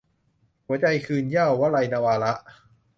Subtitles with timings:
[0.67, 2.33] หัวใจคืนเหย้า- วลัย นวาระ